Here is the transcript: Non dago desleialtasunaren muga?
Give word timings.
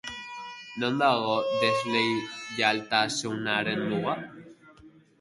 Non 0.83 0.93
dago 1.01 1.35
desleialtasunaren 1.65 3.79
muga? 3.93 4.15